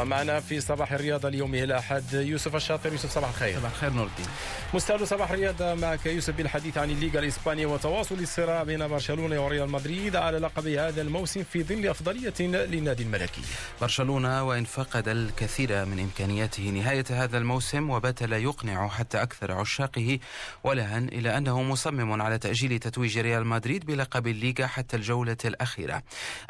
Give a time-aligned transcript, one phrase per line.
[0.00, 3.58] ومعنا في صباح الرياضة اليوم الأحد يوسف الشاطر يوسف صباح الخير.
[3.58, 4.26] صباح الخير نور الدين
[4.74, 10.16] مستهل صباح الرياضة معك يوسف بالحديث عن الليغا الإسبانية وتواصل الصراع بين برشلونة وريال مدريد
[10.16, 13.40] على لقب هذا الموسم في ظل أفضلية للنادي الملكي.
[13.80, 20.18] برشلونة وإن فقد الكثير من إمكانياته نهاية هذا الموسم وبات لا يقنع حتى أكثر عشاقه
[20.64, 26.02] ولهن إلى أنه مصمم على تأجيل تتويج ريال مدريد بلقب الليغا حتى الجولة الأخيرة.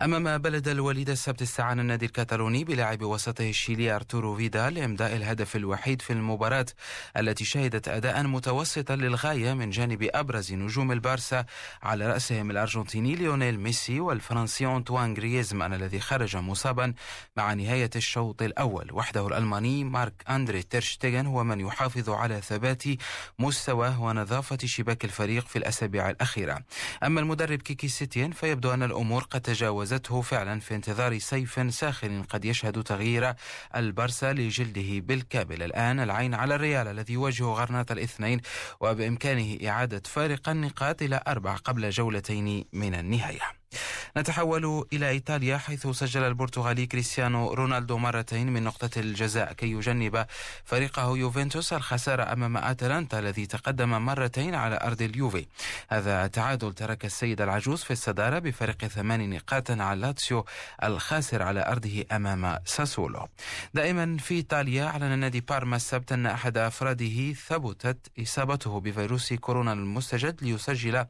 [0.03, 3.03] أمام بلد الوليد السبت استعان النادي الكتالوني بلاعب
[3.37, 6.67] وسطه الشيلي أرتورو فيدال لإمضاء الهدف الوحيد في المباراة
[7.17, 11.45] التي شهدت أداء متوسطا للغاية من جانب أبرز نجوم البارسا.
[11.83, 16.95] على رأسهم الأرجنتيني ليونيل ميسي والفرنسي أنطوان غريزمان الذي خرج مصابا
[17.37, 18.93] مع نهاية الشوط الأول.
[18.93, 22.83] وحده الألماني مارك أندري تيرشتيغن هو من يحافظ على ثبات
[23.39, 26.59] مستواه ونظافة شباك الفريق في الأسابيع الأخيرة.
[27.03, 32.45] أما المدرب كيكي سيتين فيبدو أن الأمور قد تجاوزته فعلا في انتظار صيف ساخن قد
[32.45, 32.83] يشهد
[33.33, 33.37] تغيير
[33.77, 35.63] البارسا لجلده بالكامل.
[35.63, 38.41] الآن العين على الريال الذي يواجه غرناطة الاثنين
[38.81, 43.66] وبإمكانه إعادة فارق النقاط إلى أربع قبل جولتين من النهاية.
[44.17, 50.27] نتحول إلى إيطاليا حيث سجل البرتغالي كريستيانو رونالدو مرتين من نقطة الجزاء كي يجنب
[50.65, 55.47] فريقه يوفنتوس الخسارة أمام أتلانتا الذي تقدم مرتين على أرض اليوفي.
[55.89, 60.45] هذا التعادل ترك السيد العجوز في الصدارة بفارق ثمان نقاط على لاتسيو
[60.85, 63.29] الخاسر على أرضه أمام ساسولو.
[63.75, 70.45] دائما في إيطاليا أعلن نادي بارما السبت أن أحد أفراده ثبتت إصابته بفيروس كورونا المستجد
[70.45, 71.05] ليسجل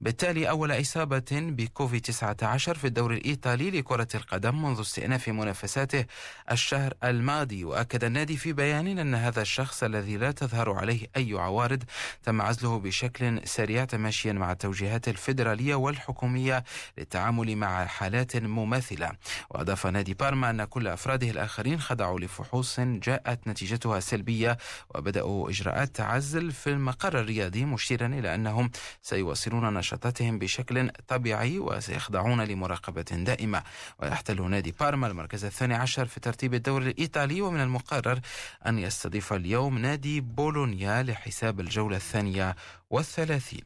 [0.00, 6.04] بالتالي أول إصابة بكوفيد 19 في الدوري الإيطالي لكرة القدم منذ استئناف منافساته
[6.50, 11.82] الشهر الماضي وأكد النادي في بيان أن هذا الشخص الذي لا تظهر عليه أي عوارض
[12.22, 16.64] تم عزله بشكل سريع تماشيا مع التوجيهات الفيدرالية والحكومية
[16.98, 19.10] للتعامل مع حالات مماثلة.
[19.50, 24.58] وأضاف نادي بارما أن كل أفراده الآخرين خضعوا لفحوص جاءت نتيجتها سلبية
[24.94, 28.70] وبدأوا إجراءات تعزل في المقر الرياضي مشيرا إلى أنهم
[29.02, 33.62] سيواصلون نشاطاتهم بشكل طبيعي وسيخضعون لمراقبة دائمة.
[34.02, 38.20] ويحتل نادي بارما المركز الثاني عشر في ترتيب الدوري الإيطالي ومن المقرر
[38.66, 42.56] أن يستضيف اليوم نادي بولونيا لحساب الجولة الثانية
[42.90, 43.64] والثلاثين.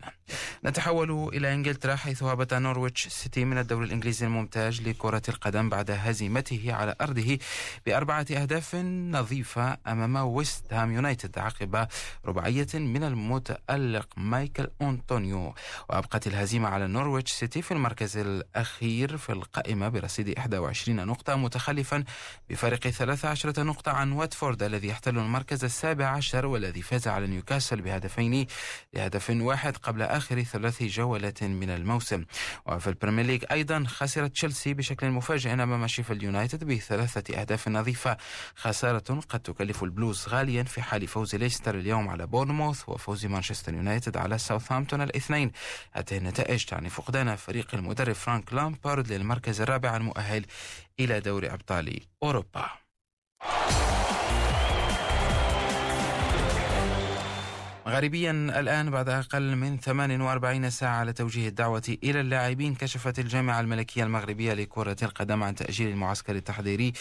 [0.64, 6.72] نتحول إلى إنجلترا حيث هبط نورويتش سيتي من الدوري الإنجليزي الممتاز لكرة القدم بعد هزيمته
[6.72, 7.38] على أرضه
[7.86, 8.74] بأربعة أهداف
[9.10, 11.86] نظيفة أمام ويست هام يونايتد عقب
[12.24, 15.54] رباعية من المتألق مايكل أنطونيو.
[15.88, 22.04] وأبقت الهزيمة على نورويتش سيتي في المركز الأخير في القائمة برصيد 21 نقطة متخلفا
[22.50, 28.46] بفارق 13 نقطة عن واتفورد الذي يحتل المركز السابع عشر والذي فاز على نيوكاسل بهدفين
[29.12, 32.24] بهدف واحد قبل آخر ثلاث جولات من الموسم.
[32.66, 38.16] وفي البريمير ليج أيضا خسر تشيلسي بشكل مفاجئ أمام شيفيلد يونايتد بثلاثة أهداف نظيفة.
[38.56, 44.16] خسارة قد تكلف البلوز غاليا في حال فوز ليستر اليوم على بورنموث وفوز مانشستر يونايتد
[44.16, 45.52] على ساوثهامبتون الاثنين.
[45.92, 50.46] هذه النتائج تعني فقدان فريق المدرب فرانك لامبارد للمركز الرابع المؤهل
[51.00, 52.81] إلى دوري أبطال أوروبا.
[57.92, 64.04] غريبيا الآن بعد أقل من 48 ساعة على توجيه الدعوة إلى اللاعبين كشفت الجامعة الملكية
[64.04, 66.92] المغربية لكرة القدم عن تأجيل المعسكر التحضيري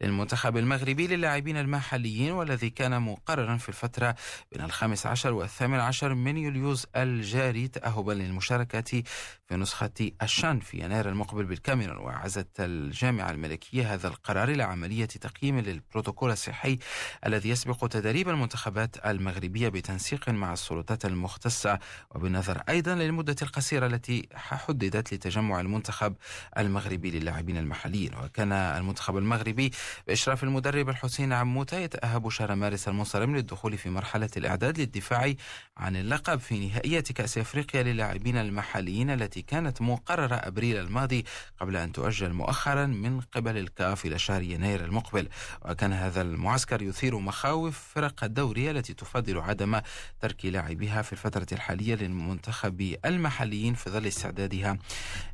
[0.00, 4.14] للمنتخب المغربي للاعبين المحليين والذي كان مقررا في الفترة
[4.52, 9.02] بين الخامس عشر والثامن عشر من يوليوز الجاري تأهبا للمشاركة
[9.48, 11.96] في نسخة الشان في يناير المقبل بالكاميرون.
[11.96, 16.78] وعزت الجامعة الملكية هذا القرار إلى عملية تقييم للبروتوكول الصحي
[17.26, 21.78] الذي يسبق تدريب المنتخبات المغربية بتنسيق مع السلطات المختصة
[22.10, 26.14] وبالنظر أيضا للمدة القصيرة التي حددت لتجمع المنتخب
[26.58, 28.14] المغربي للاعبين المحليين.
[28.14, 29.70] وكان المنتخب المغربي
[30.06, 35.34] بإشراف المدرب الحسين عموتة يتأهب شهر مارس المنصرم للدخول في مرحلة الإعداد للدفاع
[35.76, 41.24] عن اللقب في نهائيات كأس أفريقيا للاعبين المحليين التي كانت مقررة أبريل الماضي
[41.60, 45.28] قبل أن تؤجل مؤخرا من قبل الكاف إلى شهر يناير المقبل.
[45.64, 49.80] وكان هذا المعسكر يثير مخاوف فرق الدوري التي تفضل عدم
[50.30, 54.78] ترك لاعبيها في الفترة الحالية للمنتخب المحليين في ظل استعدادها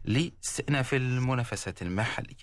[0.05, 2.37] لاستئناف المنافسات المحلية.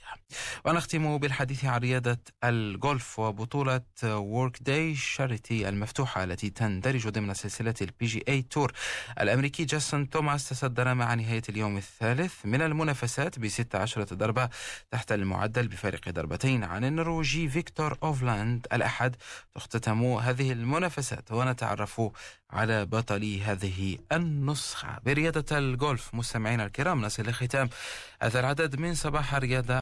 [0.66, 8.06] ونختم بالحديث عن رياضة الجولف وبطولة وورك داي تشاريتي المفتوحة التي تندرج ضمن سلسلة البي
[8.06, 8.72] جي اي تور
[9.20, 14.50] الأمريكي جاستن توماس تصدر مع نهاية اليوم الثالث من المنافسات ب 16 ضربة
[14.92, 19.16] تحت المعدل بفارق ضربتين عن النرويجي فيكتور هوفلاند الأحد.
[19.56, 22.02] تختتم هذه المنافسات ونتعرف
[22.54, 25.00] على بطل هذه النسخة.
[25.06, 27.70] برياضة الجولف مستمعينا الكرام نصل لختام
[28.22, 29.72] هذا العدد من صباح الرياضة.